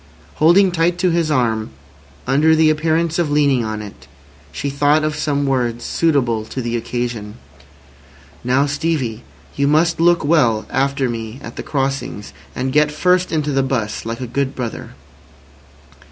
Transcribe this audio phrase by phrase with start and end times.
[0.37, 1.69] Holding tight to his arm,
[2.25, 4.07] under the appearance of leaning on it,
[4.51, 7.35] she thought of some words suitable to the occasion.
[8.43, 9.23] "Now, Stevie,
[9.55, 14.03] you must look well after me at the crossings, and get first into the 'bus,
[14.03, 14.95] like a good brother."